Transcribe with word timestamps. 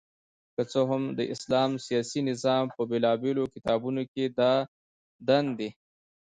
که 0.55 0.63
څه 0.71 0.79
هم 0.89 1.03
د 1.19 1.19
اسلام 1.33 1.71
سياسي 1.85 2.21
نظام 2.29 2.65
په 2.75 2.81
بيلابېلو 2.91 3.43
کتابونو 3.53 4.01
کي 4.13 4.23
دا 4.39 4.53
دندي 5.27 5.69